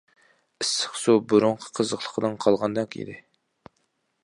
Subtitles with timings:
[0.63, 3.21] «ئىسسىق» سۇ بۇرۇنقى قىزىقلىقىدىن قالغاندەك ئىدى.